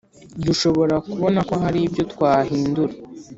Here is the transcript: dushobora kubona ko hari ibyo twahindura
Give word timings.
dushobora 0.45 0.95
kubona 1.09 1.39
ko 1.49 1.53
hari 1.63 1.79
ibyo 1.87 2.03
twahindura 2.11 2.93